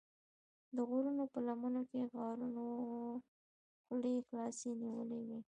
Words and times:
د 0.75 0.77
غرونو 0.89 1.23
په 1.33 1.39
لمنو 1.47 1.81
کې 1.89 2.01
غارونو 2.13 2.63
خولې 3.83 4.13
خلاصې 4.27 4.69
نیولې 4.81 5.19
وې. 5.27 5.39